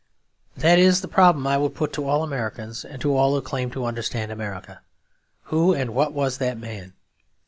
[0.57, 3.69] That is the problem I would put to all Americans, and to all who claim
[3.69, 4.81] to understand America.
[5.43, 6.93] Who and what was that man?